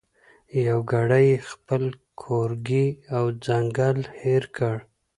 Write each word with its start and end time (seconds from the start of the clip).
یو 0.67 0.79
ګړی 0.91 1.25
یې 1.31 1.43
خپل 1.49 1.83
کورګی 2.21 2.87
او 3.15 3.23
ځنګل 3.45 3.99
هېر 4.21 4.43
کړ 4.57 4.75